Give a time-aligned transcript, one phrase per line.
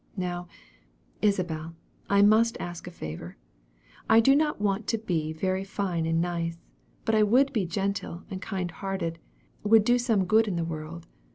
[0.17, 0.47] Now,
[1.21, 1.75] Isabel,
[2.09, 3.37] I must ask a favor.
[4.09, 6.57] I do not want to be very fine and nice;
[7.05, 9.19] but I would be gentle and kind hearted
[9.61, 11.05] would do some good in the world.